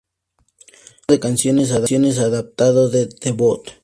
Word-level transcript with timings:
Listado 1.07 1.07
de 1.09 1.19
canciones 1.85 2.19
adaptado 2.19 2.89
de 2.89 3.05
"The 3.05 3.33
Boot". 3.33 3.69